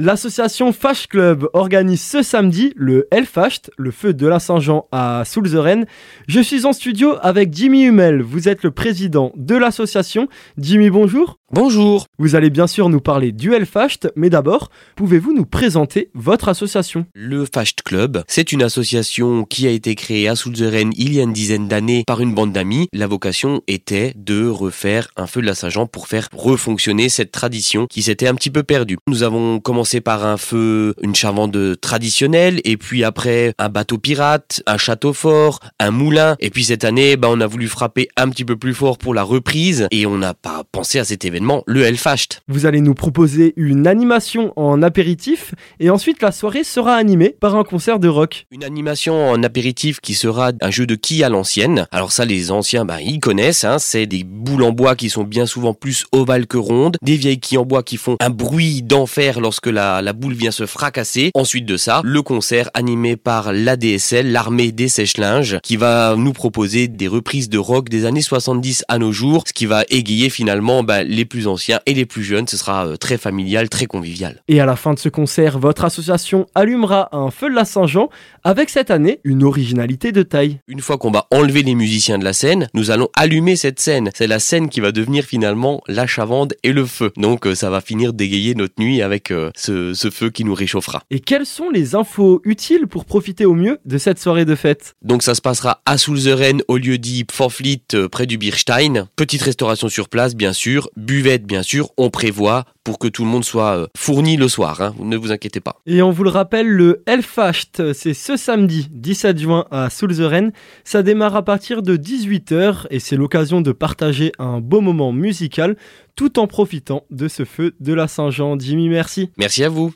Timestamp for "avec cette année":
78.42-79.20